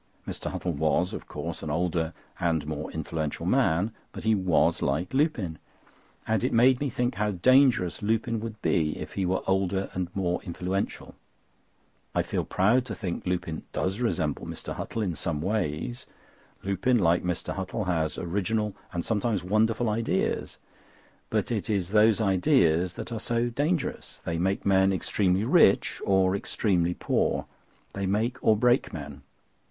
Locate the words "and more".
2.39-2.89, 9.93-10.41